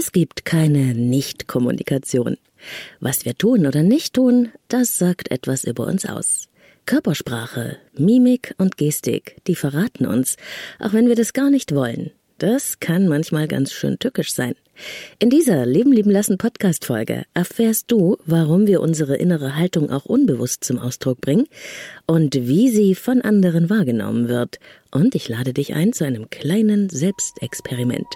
Es 0.00 0.12
gibt 0.12 0.46
keine 0.46 0.94
Nichtkommunikation. 0.94 2.38
Was 3.00 3.26
wir 3.26 3.34
tun 3.34 3.66
oder 3.66 3.82
nicht 3.82 4.14
tun, 4.14 4.48
das 4.68 4.96
sagt 4.96 5.30
etwas 5.30 5.64
über 5.64 5.86
uns 5.86 6.06
aus. 6.06 6.48
Körpersprache, 6.86 7.76
Mimik 7.98 8.54
und 8.56 8.78
Gestik, 8.78 9.36
die 9.46 9.54
verraten 9.54 10.06
uns, 10.06 10.36
auch 10.78 10.94
wenn 10.94 11.08
wir 11.08 11.16
das 11.16 11.34
gar 11.34 11.50
nicht 11.50 11.74
wollen. 11.74 12.12
Das 12.38 12.80
kann 12.80 13.08
manchmal 13.08 13.46
ganz 13.46 13.74
schön 13.74 13.98
tückisch 13.98 14.32
sein. 14.32 14.54
In 15.18 15.28
dieser 15.28 15.66
Leben 15.66 15.92
lieben 15.92 16.10
lassen 16.10 16.38
Podcast 16.38 16.86
Folge 16.86 17.24
erfährst 17.34 17.92
du, 17.92 18.16
warum 18.24 18.66
wir 18.66 18.80
unsere 18.80 19.16
innere 19.16 19.56
Haltung 19.56 19.90
auch 19.90 20.06
unbewusst 20.06 20.64
zum 20.64 20.78
Ausdruck 20.78 21.20
bringen 21.20 21.44
und 22.06 22.36
wie 22.36 22.70
sie 22.70 22.94
von 22.94 23.20
anderen 23.20 23.68
wahrgenommen 23.68 24.28
wird. 24.28 24.60
Und 24.90 25.14
ich 25.14 25.28
lade 25.28 25.52
dich 25.52 25.74
ein 25.74 25.92
zu 25.92 26.06
einem 26.06 26.30
kleinen 26.30 26.88
Selbstexperiment. 26.88 28.06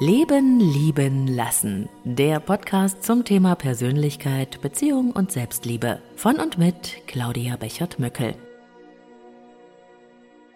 Leben 0.00 0.60
lieben 0.60 1.26
lassen. 1.26 1.88
Der 2.04 2.38
Podcast 2.38 3.02
zum 3.02 3.24
Thema 3.24 3.56
Persönlichkeit, 3.56 4.60
Beziehung 4.60 5.10
und 5.10 5.32
Selbstliebe 5.32 6.00
von 6.14 6.36
und 6.36 6.56
mit 6.56 6.98
Claudia 7.08 7.56
Bechert-Möckel. 7.56 8.36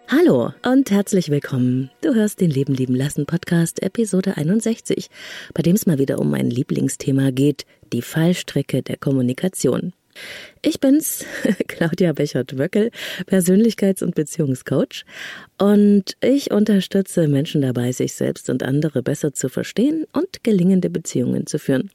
Hallo 0.07 0.53
und 0.65 0.89
herzlich 0.91 1.29
willkommen. 1.29 1.91
Du 1.99 2.13
hörst 2.13 2.39
den 2.39 2.51
Leben 2.51 2.73
lieben 2.73 2.95
lassen 2.95 3.25
Podcast 3.25 3.83
Episode 3.83 4.37
61, 4.37 5.09
bei 5.53 5.61
dem 5.61 5.75
es 5.75 5.85
mal 5.85 5.99
wieder 5.99 6.19
um 6.19 6.31
mein 6.31 6.49
Lieblingsthema 6.49 7.31
geht, 7.31 7.65
die 7.91 8.01
Fallstrecke 8.01 8.81
der 8.81 8.95
Kommunikation. 8.95 9.91
Ich 10.61 10.79
bin's, 10.79 11.25
Claudia 11.67 12.13
Bechert-Wöckel, 12.13 12.91
Persönlichkeits- 13.25 14.03
und 14.03 14.15
Beziehungscoach. 14.15 15.05
Und 15.57 16.17
ich 16.21 16.51
unterstütze 16.51 17.27
Menschen 17.27 17.61
dabei, 17.61 17.91
sich 17.91 18.13
selbst 18.13 18.49
und 18.49 18.63
andere 18.63 19.03
besser 19.03 19.33
zu 19.33 19.49
verstehen 19.49 20.05
und 20.13 20.43
gelingende 20.43 20.89
Beziehungen 20.89 21.47
zu 21.47 21.59
führen. 21.59 21.91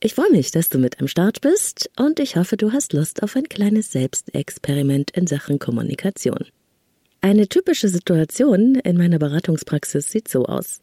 Ich 0.00 0.14
freue 0.14 0.30
mich, 0.30 0.50
dass 0.50 0.68
du 0.68 0.78
mit 0.78 1.00
am 1.00 1.08
Start 1.08 1.40
bist 1.40 1.90
und 1.98 2.20
ich 2.20 2.36
hoffe, 2.36 2.56
du 2.56 2.72
hast 2.72 2.92
Lust 2.92 3.22
auf 3.22 3.34
ein 3.34 3.48
kleines 3.48 3.92
Selbstexperiment 3.92 5.10
in 5.12 5.26
Sachen 5.26 5.58
Kommunikation. 5.58 6.44
Eine 7.22 7.48
typische 7.48 7.88
Situation 7.88 8.76
in 8.76 8.98
meiner 8.98 9.18
Beratungspraxis 9.18 10.10
sieht 10.10 10.28
so 10.28 10.44
aus. 10.44 10.80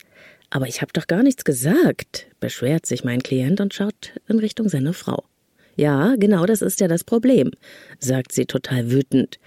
Aber 0.50 0.68
ich 0.68 0.82
habe 0.82 0.94
doch 0.94 1.08
gar 1.08 1.24
nichts 1.24 1.46
gesagt, 1.46 2.28
beschwert 2.40 2.86
sich 2.86 3.04
mein 3.04 3.24
Klient 3.24 3.62
und 3.62 3.74
schaut 3.74 4.14
in 4.28 4.40
Richtung 4.40 4.68
seiner 4.68 4.94
Frau. 4.94 5.24
Ja, 5.76 6.16
genau 6.18 6.46
das 6.46 6.62
ist 6.62 6.80
ja 6.80 6.88
das 6.88 7.04
Problem, 7.04 7.52
sagt 8.00 8.32
sie 8.32 8.46
total 8.46 8.92
wütend. 8.92 9.40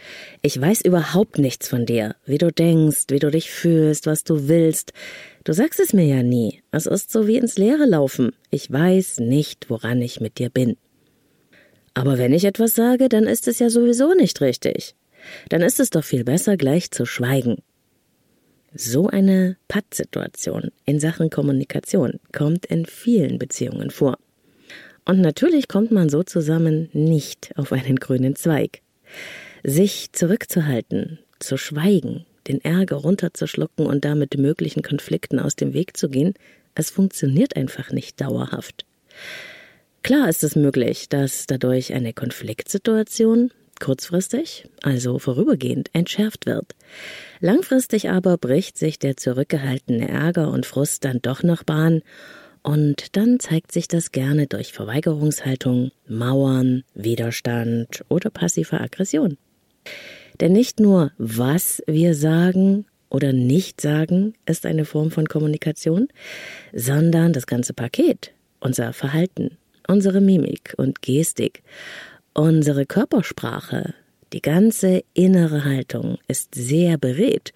Ich 0.43 0.61
weiß 0.61 0.81
überhaupt 0.81 1.39
nichts 1.39 1.69
von 1.69 1.87
dir, 1.87 2.17
wie 2.25 2.39
du 2.39 2.51
denkst, 2.51 3.05
wie 3.09 3.21
du 3.21 3.31
dich 3.31 3.51
fühlst, 3.51 4.07
was 4.07 4.25
du 4.25 4.49
willst. 4.49 4.93
Du 5.45 5.53
sagst 5.53 5.79
es 5.79 5.93
mir 5.93 6.07
ja 6.07 6.23
nie. 6.23 6.63
Es 6.73 6.87
ist 6.87 7.13
so 7.13 7.29
wie 7.29 7.37
ins 7.37 7.59
Leere 7.59 7.87
laufen. 7.87 8.33
Ich 8.51 8.71
weiß 8.71 9.21
nicht, 9.21 9.71
woran 9.71 10.03
ich 10.03 10.21
mit 10.21 10.39
dir 10.39 10.51
bin. 10.51 10.77
Aber 11.95 12.19
wenn 12.19 12.33
ich 12.33 12.45
etwas 12.45 12.75
sage, 12.75 13.09
dann 13.09 13.25
ist 13.25 13.47
es 13.47 13.61
ja 13.61 13.71
sowieso 13.71 14.13
nicht 14.15 14.41
richtig 14.41 14.97
dann 15.49 15.63
ist 15.63 15.81
es 15.81 15.91
doch 15.91 16.05
viel 16.05 16.25
besser, 16.25 16.57
gleich 16.57 16.91
zu 16.91 17.07
schweigen. 17.07 17.57
So 18.75 19.09
eine 19.09 19.57
Pattsituation 19.69 20.71
in 20.85 21.01
Sachen 21.01 21.31
Kommunikation 21.31 22.21
kommt 22.33 22.67
in 22.67 22.85
vielen 22.85 23.39
Beziehungen 23.39 23.91
vor. 23.91 24.19
Und 25.07 25.21
natürlich 25.21 25.69
kommt 25.69 25.93
man 25.93 26.09
so 26.09 26.23
zusammen 26.23 26.91
nicht 26.93 27.53
auf 27.57 27.73
einen 27.73 27.97
grünen 27.97 28.37
Zweig. 28.37 28.81
Sich 29.63 30.13
zurückzuhalten, 30.13 31.21
zu 31.39 31.57
schweigen, 31.57 32.27
den 32.49 32.63
Ärger 32.63 32.97
runterzuschlucken 32.97 33.87
und 33.87 34.05
damit 34.05 34.37
möglichen 34.37 34.83
Konflikten 34.83 35.39
aus 35.39 35.57
dem 35.57 35.73
Weg 35.73 35.97
zu 35.97 36.09
gehen, 36.09 36.35
es 36.75 36.91
funktioniert 36.91 37.57
einfach 37.57 37.91
nicht 37.91 38.21
dauerhaft. 38.21 38.85
Klar 40.03 40.29
ist 40.29 40.45
es 40.45 40.57
möglich, 40.57 41.09
dass 41.09 41.47
dadurch 41.47 41.95
eine 41.95 42.13
Konfliktsituation 42.13 43.51
kurzfristig, 43.81 44.69
also 44.83 45.19
vorübergehend, 45.19 45.91
entschärft 45.93 46.47
wird. 46.47 46.75
Langfristig 47.41 48.11
aber 48.11 48.39
bricht 48.39 48.79
sich 48.79 48.99
der 48.99 49.17
zurückgehaltene 49.17 50.09
Ärger 50.09 50.51
und 50.51 50.67
Frust 50.67 51.05
dann 51.05 51.21
doch 51.23 51.43
noch 51.43 51.63
Bahn, 51.63 52.03
und 52.67 53.17
dann 53.17 53.39
zeigt 53.39 53.71
sich 53.71 53.87
das 53.87 54.11
gerne 54.11 54.49
durch 54.49 54.73
Verweigerungshaltung, 54.73 55.93
Mauern, 56.09 56.83
Widerstand 56.95 58.05
oder 58.09 58.29
passive 58.31 58.81
Aggression. 58.81 59.39
Denn 60.41 60.53
nicht 60.53 60.81
nur, 60.81 61.13
was 61.17 61.81
wir 61.87 62.17
sagen 62.17 62.85
oder 63.09 63.33
nicht 63.33 63.81
sagen, 63.81 64.35
ist 64.47 64.67
eine 64.67 64.85
Form 64.85 65.13
von 65.13 65.29
Kommunikation, 65.29 66.09
sondern 66.73 67.33
das 67.33 67.47
ganze 67.47 67.73
Paket, 67.73 68.33
unser 68.59 68.93
Verhalten, 68.93 69.57
unsere 69.87 70.21
Mimik 70.21 70.75
und 70.77 71.03
Gestik 71.03 71.63
Unsere 72.39 72.85
Körpersprache, 72.85 73.95
die 74.35 74.43
ganze 74.43 75.05
innere 75.15 75.65
Haltung 75.65 76.19
ist 76.29 76.55
sehr 76.55 76.99
beredt 76.99 77.55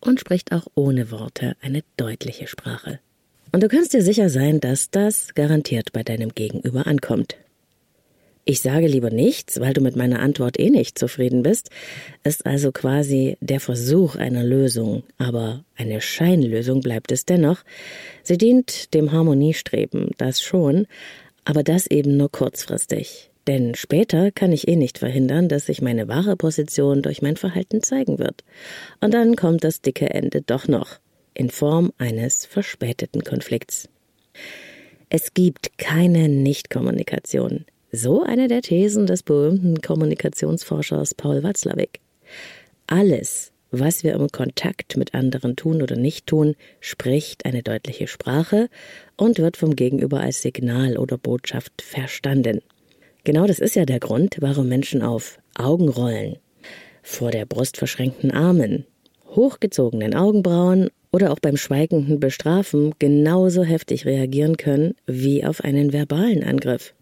und 0.00 0.18
spricht 0.18 0.50
auch 0.50 0.66
ohne 0.74 1.12
Worte 1.12 1.54
eine 1.60 1.84
deutliche 1.96 2.48
Sprache. 2.48 2.98
Und 3.50 3.62
du 3.62 3.68
kannst 3.68 3.94
dir 3.94 4.02
sicher 4.02 4.28
sein, 4.28 4.60
dass 4.60 4.90
das 4.90 5.34
garantiert 5.34 5.92
bei 5.92 6.02
deinem 6.02 6.34
Gegenüber 6.34 6.86
ankommt. 6.86 7.36
Ich 8.44 8.62
sage 8.62 8.86
lieber 8.86 9.10
nichts, 9.10 9.60
weil 9.60 9.74
du 9.74 9.82
mit 9.82 9.94
meiner 9.94 10.20
Antwort 10.20 10.58
eh 10.58 10.70
nicht 10.70 10.98
zufrieden 10.98 11.42
bist, 11.42 11.68
ist 12.24 12.46
also 12.46 12.72
quasi 12.72 13.36
der 13.40 13.60
Versuch 13.60 14.16
einer 14.16 14.42
Lösung, 14.42 15.02
aber 15.18 15.64
eine 15.76 16.00
Scheinlösung 16.00 16.80
bleibt 16.80 17.12
es 17.12 17.26
dennoch. 17.26 17.58
Sie 18.22 18.38
dient 18.38 18.94
dem 18.94 19.12
Harmoniestreben, 19.12 20.12
das 20.16 20.40
schon, 20.40 20.86
aber 21.44 21.62
das 21.62 21.86
eben 21.86 22.16
nur 22.16 22.30
kurzfristig. 22.30 23.30
Denn 23.46 23.74
später 23.74 24.30
kann 24.30 24.52
ich 24.52 24.66
eh 24.66 24.76
nicht 24.76 24.98
verhindern, 24.98 25.48
dass 25.48 25.66
sich 25.66 25.82
meine 25.82 26.08
wahre 26.08 26.36
Position 26.36 27.02
durch 27.02 27.20
mein 27.20 27.36
Verhalten 27.36 27.82
zeigen 27.82 28.18
wird. 28.18 28.44
Und 29.00 29.12
dann 29.12 29.36
kommt 29.36 29.62
das 29.62 29.82
dicke 29.82 30.08
Ende 30.08 30.40
doch 30.40 30.68
noch 30.68 31.00
in 31.38 31.50
Form 31.50 31.92
eines 31.96 32.44
verspäteten 32.44 33.22
Konflikts. 33.22 33.88
Es 35.08 35.32
gibt 35.32 35.78
keine 35.78 36.28
Nichtkommunikation. 36.28 37.64
So 37.92 38.22
eine 38.22 38.48
der 38.48 38.60
Thesen 38.60 39.06
des 39.06 39.22
berühmten 39.22 39.80
Kommunikationsforschers 39.80 41.14
Paul 41.14 41.42
Watzlawick. 41.42 42.00
Alles, 42.86 43.52
was 43.70 44.02
wir 44.02 44.14
im 44.14 44.28
Kontakt 44.28 44.96
mit 44.96 45.14
anderen 45.14 45.56
tun 45.56 45.80
oder 45.80 45.96
nicht 45.96 46.26
tun, 46.26 46.56
spricht 46.80 47.46
eine 47.46 47.62
deutliche 47.62 48.08
Sprache 48.08 48.68
und 49.16 49.38
wird 49.38 49.56
vom 49.56 49.76
Gegenüber 49.76 50.20
als 50.20 50.42
Signal 50.42 50.98
oder 50.98 51.16
Botschaft 51.16 51.80
verstanden. 51.80 52.60
Genau 53.24 53.46
das 53.46 53.60
ist 53.60 53.76
ja 53.76 53.86
der 53.86 54.00
Grund, 54.00 54.36
warum 54.40 54.68
Menschen 54.68 55.02
auf 55.02 55.38
Augenrollen, 55.54 56.36
vor 57.02 57.30
der 57.30 57.46
Brust 57.46 57.76
verschränkten 57.76 58.32
Armen, 58.32 58.84
hochgezogenen 59.34 60.14
Augenbrauen 60.14 60.90
oder 61.10 61.32
auch 61.32 61.38
beim 61.38 61.56
schweigenden 61.56 62.20
Bestrafen 62.20 62.94
genauso 62.98 63.64
heftig 63.64 64.04
reagieren 64.04 64.56
können 64.56 64.94
wie 65.06 65.44
auf 65.44 65.62
einen 65.62 65.92
verbalen 65.92 66.44
Angriff. 66.44 66.94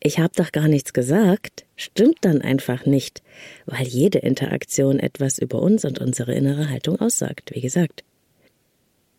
Ich 0.00 0.18
habe 0.18 0.32
doch 0.36 0.52
gar 0.52 0.68
nichts 0.68 0.92
gesagt, 0.92 1.64
stimmt 1.74 2.18
dann 2.20 2.42
einfach 2.42 2.86
nicht, 2.86 3.22
weil 3.64 3.86
jede 3.86 4.18
Interaktion 4.18 5.00
etwas 5.00 5.38
über 5.38 5.60
uns 5.60 5.84
und 5.84 5.98
unsere 5.98 6.34
innere 6.34 6.70
Haltung 6.70 7.00
aussagt, 7.00 7.50
wie 7.54 7.60
gesagt. 7.60 8.04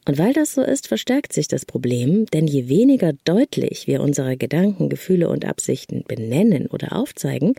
Und 0.08 0.18
weil 0.18 0.32
das 0.32 0.54
so 0.54 0.62
ist, 0.62 0.88
verstärkt 0.88 1.34
sich 1.34 1.50
das 1.50 1.66
Problem, 1.66 2.28
denn 2.28 2.48
je 2.48 2.70
weniger 2.70 3.12
deutlich 3.26 3.88
wir 3.88 4.02
unsere 4.02 4.38
Gedanken, 4.38 4.88
Gefühle 4.88 5.28
und 5.28 5.44
Absichten 5.44 6.06
benennen 6.08 6.68
oder 6.68 6.96
aufzeigen, 6.96 7.56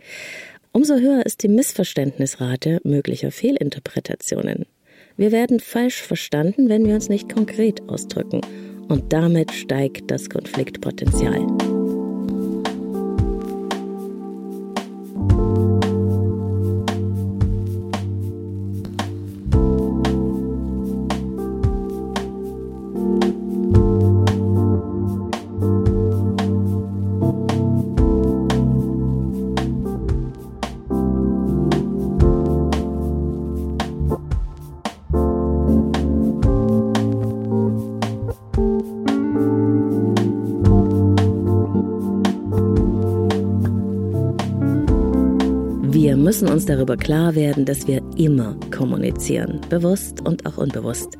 umso 0.71 0.95
höher 0.95 1.23
ist 1.23 1.43
die 1.43 1.47
Missverständnisrate 1.47 2.79
möglicher 2.83 3.29
Fehlinterpretationen. 3.29 4.65
Wir 5.19 5.33
werden 5.33 5.59
falsch 5.59 6.01
verstanden, 6.01 6.69
wenn 6.69 6.87
wir 6.87 6.95
uns 6.95 7.09
nicht 7.09 7.27
konkret 7.27 7.89
ausdrücken, 7.89 8.39
und 8.87 9.11
damit 9.11 9.51
steigt 9.51 10.09
das 10.09 10.29
Konfliktpotenzial. 10.29 11.45
Müssen 46.41 46.53
uns 46.53 46.65
darüber 46.65 46.95
klar 46.95 47.35
werden, 47.35 47.65
dass 47.65 47.85
wir 47.85 48.01
immer 48.15 48.57
kommunizieren, 48.73 49.59
bewusst 49.67 50.25
und 50.25 50.45
auch 50.45 50.57
unbewusst. 50.57 51.17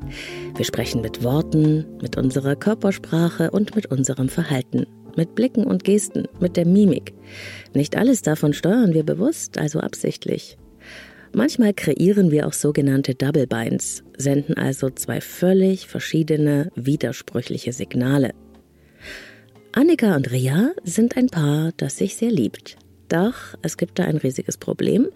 Wir 0.56 0.64
sprechen 0.64 1.02
mit 1.02 1.24
Worten, 1.24 1.86
mit 2.02 2.16
unserer 2.16 2.56
Körpersprache 2.56 3.52
und 3.52 3.76
mit 3.76 3.88
unserem 3.88 4.30
Verhalten, 4.30 4.86
mit 5.18 5.36
Blicken 5.36 5.66
und 5.66 5.84
Gesten, 5.84 6.30
mit 6.40 6.56
der 6.56 6.66
Mimik. 6.66 7.14
Nicht 7.74 7.98
alles 7.98 8.22
davon 8.22 8.54
steuern 8.54 8.94
wir 8.94 9.04
bewusst, 9.04 9.58
also 9.58 9.82
absichtlich. 9.82 10.58
Manchmal 11.34 11.74
kreieren 11.74 12.32
wir 12.32 12.48
auch 12.48 12.54
sogenannte 12.54 13.14
Double 13.14 13.46
Binds, 13.46 14.06
senden 14.16 14.56
also 14.56 14.90
zwei 14.90 15.20
völlig 15.20 15.88
verschiedene, 15.88 16.72
widersprüchliche 16.76 17.74
Signale. 17.74 18.32
Annika 19.74 20.16
und 20.16 20.32
Ria 20.32 20.72
sind 20.86 21.18
ein 21.18 21.28
Paar, 21.28 21.74
das 21.76 21.98
sich 21.98 22.16
sehr 22.16 22.32
liebt. 22.32 22.78
Doch 23.10 23.36
es 23.62 23.78
gibt 23.78 24.00
da 24.00 24.04
ein 24.04 24.18
riesiges 24.18 24.58
Problem, 24.58 25.10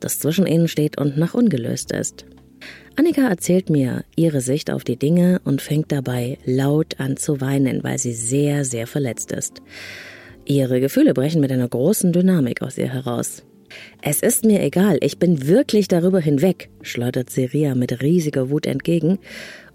das 0.00 0.18
zwischen 0.18 0.46
ihnen 0.46 0.68
steht 0.68 0.98
und 0.98 1.16
noch 1.16 1.34
ungelöst 1.34 1.92
ist. 1.92 2.26
Annika 2.96 3.28
erzählt 3.28 3.70
mir 3.70 4.04
ihre 4.16 4.40
Sicht 4.40 4.70
auf 4.70 4.82
die 4.82 4.96
Dinge 4.96 5.40
und 5.44 5.62
fängt 5.62 5.92
dabei 5.92 6.38
laut 6.44 6.98
an 6.98 7.16
zu 7.16 7.40
weinen, 7.40 7.84
weil 7.84 7.98
sie 7.98 8.14
sehr, 8.14 8.64
sehr 8.64 8.86
verletzt 8.86 9.32
ist. 9.32 9.62
Ihre 10.44 10.80
Gefühle 10.80 11.12
brechen 11.12 11.40
mit 11.40 11.52
einer 11.52 11.68
großen 11.68 12.12
Dynamik 12.12 12.62
aus 12.62 12.78
ihr 12.78 12.92
heraus. 12.92 13.42
Es 14.00 14.20
ist 14.20 14.44
mir 14.44 14.62
egal, 14.62 14.98
ich 15.02 15.18
bin 15.18 15.46
wirklich 15.46 15.88
darüber 15.88 16.20
hinweg, 16.20 16.70
schleudert 16.82 17.30
sie 17.30 17.44
Ria 17.44 17.74
mit 17.74 18.00
riesiger 18.00 18.48
Wut 18.48 18.64
entgegen 18.64 19.18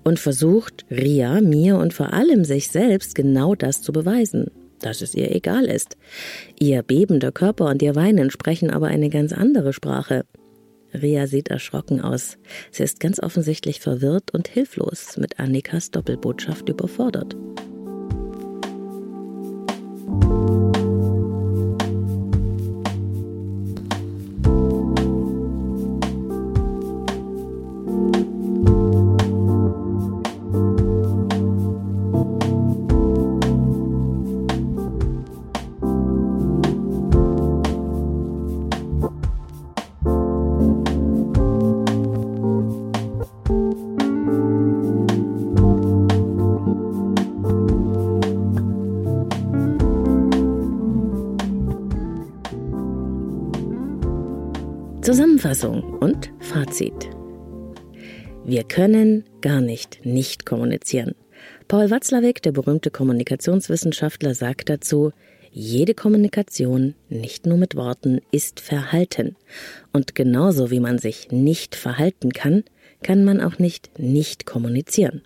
und 0.03 0.17
versucht 0.17 0.85
Ria, 0.89 1.41
mir 1.41 1.77
und 1.77 1.93
vor 1.93 2.13
allem 2.13 2.45
sich 2.45 2.69
selbst 2.69 3.15
genau 3.15 3.53
das 3.53 3.81
zu 3.81 3.91
beweisen, 3.91 4.49
dass 4.81 5.01
es 5.01 5.15
ihr 5.15 5.33
egal 5.35 5.65
ist. 5.65 5.97
Ihr 6.59 6.83
bebender 6.83 7.31
Körper 7.31 7.67
und 7.67 7.81
ihr 7.81 7.95
Weinen 7.95 8.31
sprechen 8.31 8.69
aber 8.69 8.87
eine 8.87 9.09
ganz 9.09 9.33
andere 9.33 9.73
Sprache. 9.73 10.25
Ria 10.93 11.27
sieht 11.27 11.47
erschrocken 11.49 12.01
aus. 12.01 12.37
Sie 12.71 12.83
ist 12.83 12.99
ganz 12.99 13.21
offensichtlich 13.21 13.79
verwirrt 13.79 14.33
und 14.33 14.47
hilflos, 14.47 15.17
mit 15.17 15.39
Annikas 15.39 15.91
Doppelbotschaft 15.91 16.67
überfordert. 16.69 17.35
Zusammenfassung 55.11 55.97
und 55.97 56.31
Fazit. 56.39 57.09
Wir 58.45 58.63
können 58.63 59.25
gar 59.41 59.59
nicht 59.59 60.05
nicht 60.05 60.45
kommunizieren. 60.45 61.15
Paul 61.67 61.91
Watzlawick, 61.91 62.41
der 62.41 62.53
berühmte 62.53 62.91
Kommunikationswissenschaftler, 62.91 64.33
sagt 64.35 64.69
dazu, 64.69 65.11
jede 65.51 65.95
Kommunikation, 65.95 66.95
nicht 67.09 67.45
nur 67.45 67.57
mit 67.57 67.75
Worten, 67.75 68.21
ist 68.31 68.61
Verhalten. 68.61 69.35
Und 69.91 70.15
genauso 70.15 70.71
wie 70.71 70.79
man 70.79 70.97
sich 70.97 71.29
nicht 71.29 71.75
verhalten 71.75 72.31
kann, 72.31 72.63
kann 73.03 73.25
man 73.25 73.41
auch 73.41 73.59
nicht 73.59 73.99
nicht 73.99 74.45
kommunizieren. 74.45 75.23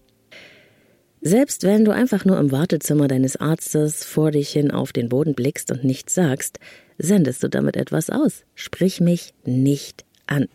Selbst 1.21 1.63
wenn 1.63 1.85
du 1.85 1.91
einfach 1.91 2.25
nur 2.25 2.39
im 2.39 2.51
Wartezimmer 2.51 3.07
deines 3.07 3.35
Arztes 3.35 4.03
vor 4.03 4.31
dich 4.31 4.49
hin 4.49 4.71
auf 4.71 4.93
den 4.93 5.09
Boden 5.09 5.35
blickst 5.35 5.71
und 5.71 5.83
nichts 5.83 6.15
sagst, 6.15 6.59
sendest 6.97 7.44
du 7.44 7.50
damit 7.50 7.77
etwas 7.77 8.09
aus. 8.09 8.44
Sprich 8.56 9.01
mich 9.01 9.33
nicht 9.45 10.06
an. 10.27 10.47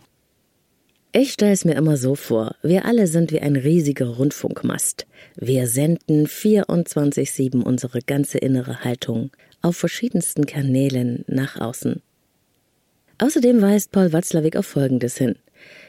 Ich 1.12 1.32
stelle 1.32 1.52
es 1.52 1.64
mir 1.64 1.74
immer 1.74 1.96
so 1.96 2.14
vor, 2.14 2.54
wir 2.62 2.84
alle 2.84 3.08
sind 3.08 3.32
wie 3.32 3.40
ein 3.40 3.56
riesiger 3.56 4.06
Rundfunkmast. 4.06 5.06
Wir 5.34 5.66
senden 5.66 6.26
24-7 6.26 7.62
unsere 7.62 8.00
ganze 8.00 8.38
innere 8.38 8.84
Haltung 8.84 9.30
auf 9.60 9.76
verschiedensten 9.76 10.46
Kanälen 10.46 11.24
nach 11.26 11.60
außen. 11.60 12.00
Außerdem 13.18 13.60
weist 13.60 13.90
Paul 13.90 14.12
Watzlawick 14.12 14.54
auf 14.56 14.66
Folgendes 14.66 15.18
hin. 15.18 15.34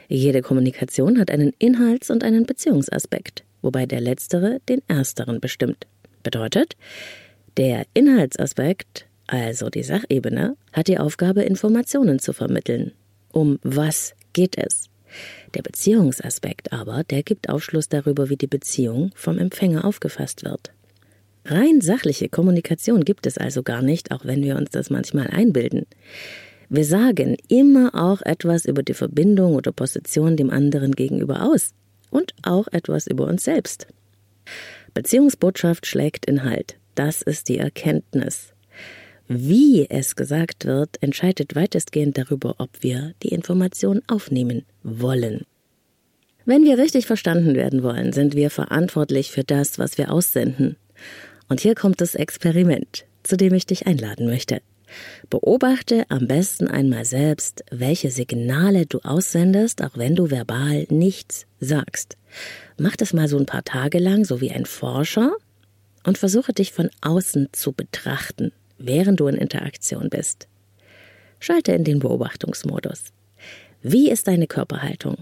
Jede 0.08 0.42
Kommunikation 0.42 1.18
hat 1.20 1.30
einen 1.30 1.52
Inhalts- 1.58 2.10
und 2.10 2.24
einen 2.24 2.44
Beziehungsaspekt, 2.44 3.44
wobei 3.62 3.86
der 3.86 4.00
letztere 4.00 4.58
den 4.68 4.82
ersteren 4.88 5.40
bestimmt. 5.40 5.86
Bedeutet, 6.24 6.74
der 7.56 7.86
Inhaltsaspekt 7.94 9.06
also 9.32 9.70
die 9.70 9.82
Sachebene, 9.82 10.56
hat 10.74 10.88
die 10.88 10.98
Aufgabe, 10.98 11.42
Informationen 11.42 12.18
zu 12.18 12.34
vermitteln. 12.34 12.92
Um 13.32 13.58
was 13.62 14.14
geht 14.34 14.58
es? 14.58 14.90
Der 15.54 15.62
Beziehungsaspekt 15.62 16.70
aber, 16.70 17.02
der 17.04 17.22
gibt 17.22 17.48
Aufschluss 17.48 17.88
darüber, 17.88 18.28
wie 18.28 18.36
die 18.36 18.46
Beziehung 18.46 19.10
vom 19.14 19.38
Empfänger 19.38 19.86
aufgefasst 19.86 20.44
wird. 20.44 20.72
Rein 21.46 21.80
sachliche 21.80 22.28
Kommunikation 22.28 23.04
gibt 23.04 23.26
es 23.26 23.38
also 23.38 23.62
gar 23.62 23.80
nicht, 23.80 24.12
auch 24.12 24.26
wenn 24.26 24.42
wir 24.42 24.56
uns 24.56 24.70
das 24.70 24.90
manchmal 24.90 25.28
einbilden. 25.28 25.86
Wir 26.68 26.84
sagen 26.84 27.36
immer 27.48 27.94
auch 27.94 28.20
etwas 28.20 28.66
über 28.66 28.82
die 28.82 28.94
Verbindung 28.94 29.54
oder 29.54 29.72
Position 29.72 30.36
dem 30.36 30.50
anderen 30.50 30.92
gegenüber 30.92 31.42
aus 31.42 31.72
und 32.10 32.34
auch 32.42 32.68
etwas 32.68 33.06
über 33.06 33.26
uns 33.26 33.44
selbst. 33.44 33.86
Beziehungsbotschaft 34.92 35.86
schlägt 35.86 36.26
Inhalt. 36.26 36.76
Das 36.94 37.22
ist 37.22 37.48
die 37.48 37.56
Erkenntnis. 37.56 38.52
Wie 39.34 39.88
es 39.88 40.14
gesagt 40.14 40.66
wird, 40.66 41.02
entscheidet 41.02 41.54
weitestgehend 41.54 42.18
darüber, 42.18 42.56
ob 42.58 42.68
wir 42.82 43.14
die 43.22 43.30
Information 43.30 44.02
aufnehmen 44.06 44.66
wollen. 44.82 45.46
Wenn 46.44 46.64
wir 46.64 46.76
richtig 46.76 47.06
verstanden 47.06 47.54
werden 47.54 47.82
wollen, 47.82 48.12
sind 48.12 48.34
wir 48.34 48.50
verantwortlich 48.50 49.30
für 49.30 49.42
das, 49.42 49.78
was 49.78 49.96
wir 49.96 50.12
aussenden. 50.12 50.76
Und 51.48 51.60
hier 51.60 51.74
kommt 51.74 52.02
das 52.02 52.14
Experiment, 52.14 53.06
zu 53.22 53.38
dem 53.38 53.54
ich 53.54 53.64
dich 53.64 53.86
einladen 53.86 54.26
möchte. 54.26 54.60
Beobachte 55.30 56.04
am 56.10 56.26
besten 56.26 56.68
einmal 56.68 57.06
selbst, 57.06 57.64
welche 57.70 58.10
Signale 58.10 58.84
du 58.84 58.98
aussendest, 58.98 59.82
auch 59.82 59.96
wenn 59.96 60.14
du 60.14 60.30
verbal 60.30 60.84
nichts 60.90 61.46
sagst. 61.58 62.18
Mach 62.76 62.96
das 62.96 63.14
mal 63.14 63.28
so 63.28 63.38
ein 63.38 63.46
paar 63.46 63.64
Tage 63.64 63.98
lang, 63.98 64.26
so 64.26 64.42
wie 64.42 64.50
ein 64.50 64.66
Forscher, 64.66 65.32
und 66.04 66.18
versuche 66.18 66.52
dich 66.52 66.72
von 66.72 66.90
außen 67.00 67.48
zu 67.52 67.72
betrachten 67.72 68.52
während 68.86 69.20
du 69.20 69.26
in 69.26 69.36
Interaktion 69.36 70.08
bist. 70.10 70.48
Schalte 71.40 71.72
in 71.72 71.84
den 71.84 71.98
Beobachtungsmodus. 71.98 73.04
Wie 73.82 74.10
ist 74.10 74.28
deine 74.28 74.46
Körperhaltung? 74.46 75.16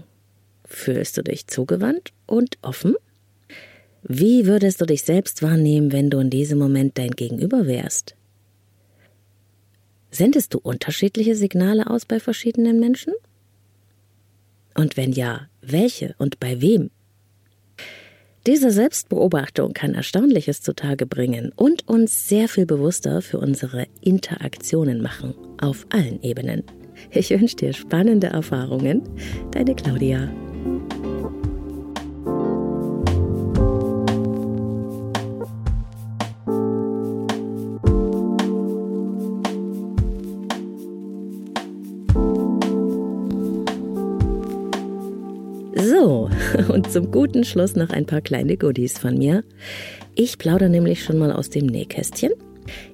Fühlst 0.65 1.17
du 1.17 1.23
dich 1.23 1.47
zugewandt 1.47 2.13
und 2.27 2.57
offen? 2.61 2.95
Wie 4.03 4.45
würdest 4.45 4.81
du 4.81 4.85
dich 4.85 5.03
selbst 5.03 5.41
wahrnehmen, 5.41 5.91
wenn 5.91 6.09
du 6.09 6.19
in 6.19 6.29
diesem 6.29 6.57
Moment 6.59 6.97
dein 6.97 7.11
Gegenüber 7.11 7.67
wärst? 7.67 8.15
Sendest 10.11 10.53
du 10.53 10.59
unterschiedliche 10.59 11.35
Signale 11.35 11.89
aus 11.89 12.05
bei 12.05 12.19
verschiedenen 12.19 12.79
Menschen? 12.79 13.13
Und 14.75 14.97
wenn 14.97 15.11
ja, 15.11 15.47
welche 15.61 16.15
und 16.17 16.39
bei 16.39 16.61
wem? 16.61 16.91
Diese 18.47 18.71
Selbstbeobachtung 18.71 19.73
kann 19.73 19.93
Erstaunliches 19.93 20.61
zutage 20.61 21.05
bringen 21.05 21.51
und 21.55 21.87
uns 21.87 22.27
sehr 22.27 22.47
viel 22.47 22.65
bewusster 22.65 23.21
für 23.21 23.37
unsere 23.37 23.85
Interaktionen 24.01 24.99
machen, 24.99 25.35
auf 25.61 25.85
allen 25.89 26.23
Ebenen. 26.23 26.63
Ich 27.11 27.29
wünsche 27.29 27.55
dir 27.55 27.73
spannende 27.73 28.27
Erfahrungen. 28.27 29.03
Deine 29.51 29.75
Claudia. 29.75 30.27
Zum 46.91 47.09
guten 47.09 47.45
Schluss 47.45 47.77
noch 47.77 47.91
ein 47.91 48.05
paar 48.05 48.19
kleine 48.19 48.57
Goodies 48.57 48.99
von 48.99 49.17
mir. 49.17 49.45
Ich 50.13 50.37
plaudere 50.37 50.69
nämlich 50.69 51.01
schon 51.01 51.17
mal 51.17 51.31
aus 51.31 51.49
dem 51.49 51.65
Nähkästchen. 51.65 52.33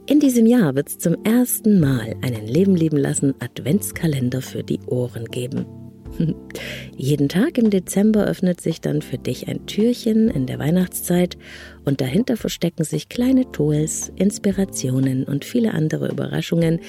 In 0.05 0.19
diesem 0.19 0.45
Jahr 0.45 0.75
wird 0.75 0.89
es 0.89 0.99
zum 0.99 1.17
ersten 1.23 1.79
Mal 1.79 2.15
einen 2.21 2.45
Leben 2.45 2.75
leben 2.75 2.97
lassen 2.97 3.33
Adventskalender 3.39 4.43
für 4.43 4.61
die 4.61 4.79
Ohren 4.85 5.25
geben. 5.25 5.65
Jeden 6.95 7.27
Tag 7.27 7.57
im 7.57 7.71
Dezember 7.71 8.25
öffnet 8.25 8.61
sich 8.61 8.81
dann 8.81 9.01
für 9.01 9.17
dich 9.17 9.47
ein 9.47 9.65
Türchen 9.65 10.29
in 10.29 10.45
der 10.45 10.59
Weihnachtszeit 10.59 11.35
und 11.83 11.99
dahinter 11.99 12.37
verstecken 12.37 12.83
sich 12.83 13.09
kleine 13.09 13.51
Tools, 13.51 14.11
Inspirationen 14.15 15.23
und 15.23 15.43
viele 15.43 15.73
andere 15.73 16.09
Überraschungen, 16.09 16.81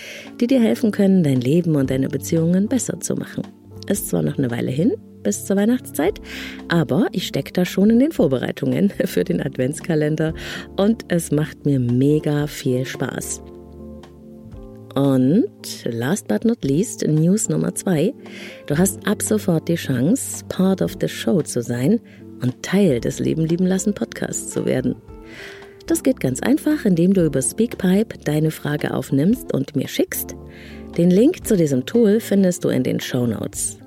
die 0.43 0.47
dir 0.47 0.61
helfen 0.61 0.91
können, 0.91 1.23
dein 1.23 1.41
Leben 1.41 1.75
und 1.75 1.89
deine 1.89 2.09
Beziehungen 2.09 2.69
besser 2.69 3.01
zu 3.01 3.15
machen. 3.15 3.45
Ist 3.89 4.09
zwar 4.09 4.23
noch 4.23 4.37
eine 4.37 4.51
Weile 4.51 4.71
hin, 4.71 4.93
bis 5.29 5.45
zur 5.45 5.57
Weihnachtszeit, 5.57 6.23
aber 6.69 7.09
ich 7.13 7.27
stecke 7.27 7.53
da 7.53 7.67
schon 7.67 7.91
in 7.91 7.99
den 7.99 8.13
Vorbereitungen 8.13 8.89
für 9.05 9.25
den 9.25 9.43
Adventskalender 9.43 10.33
und 10.79 11.05
es 11.09 11.31
macht 11.31 11.67
mir 11.67 11.79
mega 11.79 12.47
viel 12.47 12.87
Spaß. 12.87 13.43
Und 14.95 15.85
last 15.85 16.29
but 16.29 16.47
not 16.47 16.65
least, 16.65 17.07
News 17.07 17.51
Nummer 17.51 17.75
zwei. 17.75 18.15
Du 18.67 18.79
hast 18.79 19.07
ab 19.07 19.21
sofort 19.21 19.69
die 19.69 19.75
Chance, 19.75 20.47
Part 20.49 20.81
of 20.81 20.97
the 20.99 21.09
Show 21.09 21.43
zu 21.43 21.61
sein 21.61 22.01
und 22.41 22.63
Teil 22.63 22.99
des 22.99 23.19
Leben 23.19 23.45
lieben 23.45 23.67
lassen 23.67 23.93
Podcasts 23.93 24.51
zu 24.51 24.65
werden. 24.65 24.97
Das 25.87 26.03
geht 26.03 26.21
ganz 26.21 26.41
einfach, 26.41 26.87
indem 26.87 27.13
du 27.13 27.27
über 27.27 27.43
Speakpipe 27.43 28.17
deine 28.25 28.51
Frage 28.51 28.95
aufnimmst 28.95 29.53
und 29.53 29.77
mir 29.77 29.89
schickst. 29.89 30.35
Den 30.97 31.11
Link 31.11 31.47
zu 31.47 31.55
diesem 31.55 31.85
Tool 31.85 32.19
findest 32.19 32.65
du 32.65 32.71
in 32.71 32.83
den 32.83 32.99
Show 32.99 33.27
Notes. 33.27 33.78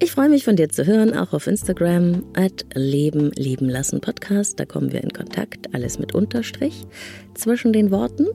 Ich 0.00 0.12
freue 0.12 0.28
mich 0.28 0.44
von 0.44 0.54
dir 0.54 0.68
zu 0.68 0.86
hören, 0.86 1.12
auch 1.12 1.32
auf 1.32 1.48
Instagram 1.48 2.22
at 2.34 2.64
Leben 2.74 3.32
lieben 3.34 3.68
lassen 3.68 4.00
Podcast. 4.00 4.60
Da 4.60 4.64
kommen 4.64 4.92
wir 4.92 5.02
in 5.02 5.12
Kontakt, 5.12 5.74
alles 5.74 5.98
mit 5.98 6.14
Unterstrich 6.14 6.86
zwischen 7.34 7.72
den 7.72 7.90
Worten. 7.90 8.28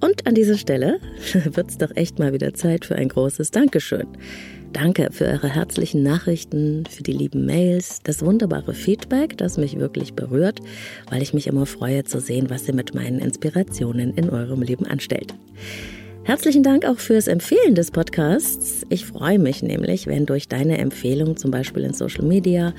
Und 0.00 0.24
an 0.28 0.36
dieser 0.36 0.56
Stelle 0.56 1.00
wird 1.44 1.70
es 1.70 1.78
doch 1.78 1.90
echt 1.96 2.20
mal 2.20 2.32
wieder 2.32 2.54
Zeit 2.54 2.84
für 2.84 2.94
ein 2.94 3.08
großes 3.08 3.50
Dankeschön. 3.50 4.06
Danke 4.72 5.08
für 5.10 5.26
eure 5.26 5.48
herzlichen 5.48 6.04
Nachrichten, 6.04 6.84
für 6.88 7.02
die 7.02 7.12
lieben 7.12 7.44
Mails, 7.44 8.00
das 8.04 8.24
wunderbare 8.24 8.72
Feedback, 8.72 9.36
das 9.36 9.58
mich 9.58 9.80
wirklich 9.80 10.14
berührt, 10.14 10.60
weil 11.10 11.22
ich 11.22 11.34
mich 11.34 11.48
immer 11.48 11.66
freue 11.66 12.04
zu 12.04 12.20
sehen, 12.20 12.50
was 12.50 12.68
ihr 12.68 12.74
mit 12.74 12.94
meinen 12.94 13.18
Inspirationen 13.18 14.14
in 14.14 14.30
eurem 14.30 14.62
Leben 14.62 14.86
anstellt. 14.86 15.34
Herzlichen 16.24 16.62
Dank 16.62 16.86
auch 16.86 17.00
fürs 17.00 17.28
Empfehlen 17.28 17.74
des 17.74 17.90
Podcasts. 17.90 18.86
Ich 18.88 19.04
freue 19.04 19.38
mich 19.38 19.62
nämlich, 19.62 20.06
wenn 20.06 20.24
durch 20.24 20.48
deine 20.48 20.78
Empfehlung 20.78 21.36
zum 21.36 21.50
Beispiel 21.50 21.84
in 21.84 21.92
Social 21.92 22.24
Media 22.24 22.72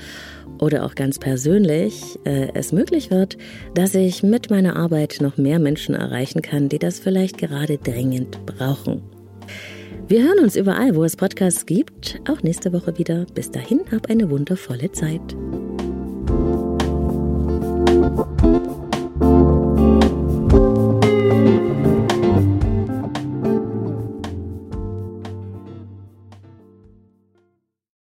oder 0.58 0.84
auch 0.84 0.96
ganz 0.96 1.20
persönlich 1.20 2.18
äh, 2.24 2.48
es 2.54 2.72
möglich 2.72 3.12
wird, 3.12 3.38
dass 3.72 3.94
ich 3.94 4.24
mit 4.24 4.50
meiner 4.50 4.74
Arbeit 4.74 5.18
noch 5.20 5.36
mehr 5.36 5.60
Menschen 5.60 5.94
erreichen 5.94 6.42
kann, 6.42 6.68
die 6.68 6.80
das 6.80 6.98
vielleicht 6.98 7.38
gerade 7.38 7.78
dringend 7.78 8.44
brauchen. 8.46 9.02
Wir 10.08 10.24
hören 10.24 10.40
uns 10.40 10.56
überall, 10.56 10.96
wo 10.96 11.04
es 11.04 11.14
Podcasts 11.14 11.66
gibt, 11.66 12.20
auch 12.28 12.42
nächste 12.42 12.72
Woche 12.72 12.98
wieder. 12.98 13.26
Bis 13.32 13.52
dahin, 13.52 13.80
hab 13.92 14.10
eine 14.10 14.28
wundervolle 14.28 14.90
Zeit. 14.90 15.36